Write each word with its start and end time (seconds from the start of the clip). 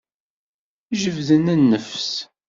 Jebden 1.01 1.45
nnefs. 1.59 2.09